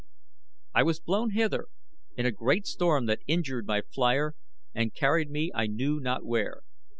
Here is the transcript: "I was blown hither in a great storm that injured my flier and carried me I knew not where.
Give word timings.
"I 0.73 0.81
was 0.81 0.99
blown 0.99 1.29
hither 1.29 1.67
in 2.17 2.25
a 2.25 2.31
great 2.31 2.65
storm 2.65 3.05
that 3.05 3.19
injured 3.27 3.67
my 3.67 3.83
flier 3.83 4.33
and 4.73 4.95
carried 4.95 5.29
me 5.29 5.51
I 5.53 5.67
knew 5.67 5.99
not 5.99 6.25
where. 6.25 6.63